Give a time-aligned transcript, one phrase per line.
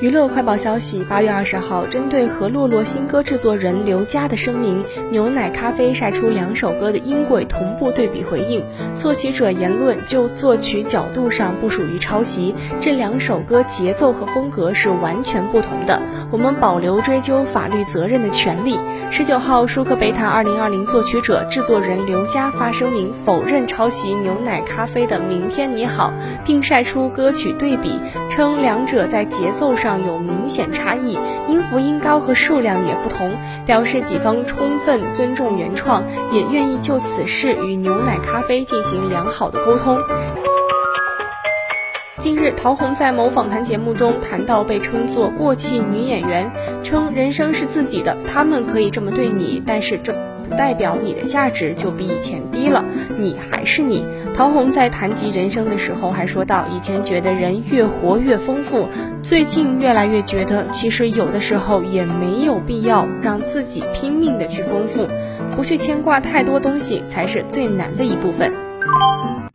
[0.00, 8.64] 娱乐快报消息：八月二十号，针对何洛洛新歌制作人刘佳的声明，牛奶咖啡晒出两首歌的音轨同步对比回应。
[8.94, 18.78] 作曲者言论就作曲角度上不属于抄袭，这两首歌节奏和风格是完全不同的，我们保留追究法律责任的权利。
[19.10, 26.12] 十九号，舒克贝塔二零二零作曲者、制作人刘佳发声明否认抄袭牛奶咖啡的《明天你好》，
[26.46, 27.98] 并晒出歌曲对比，
[28.30, 29.87] 称两者在节奏上。
[29.88, 31.16] 上有明显差异，
[31.48, 33.32] 音符音高和数量也不同，
[33.64, 39.98] 表示己方充分尊重原创，也愿意就此事与牛奶咖啡进行良好的沟通。
[42.18, 46.52] 近日，陶虹在某访谈节目中谈到被称作过气女演员，
[46.84, 50.27] 称人生是自己的，他们可以这么对你，但是这。
[50.48, 52.84] 不代表你的价值就比以前低了，
[53.18, 54.04] 你还是你。
[54.34, 58.88] 陶虹在谈及人生的时候还说到，以前觉得人越活越丰富，
[59.22, 65.06] 最近越来越觉得，其实有的时候也没有必要让自己拼命的去丰富，
[65.56, 68.52] 不去牵挂太多东西才是最难的一部分。